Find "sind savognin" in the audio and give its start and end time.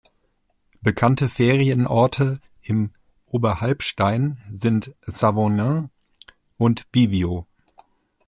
4.51-5.91